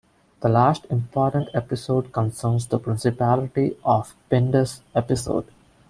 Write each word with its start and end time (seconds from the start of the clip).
The 0.41 0.49
last 0.49 0.85
important 0.89 1.49
episode 1.53 2.11
concerns 2.11 2.65
the 2.65 2.79
Principality 2.79 3.75
of 3.85 4.15
Pindus 4.31 4.81
episode. 4.95 5.45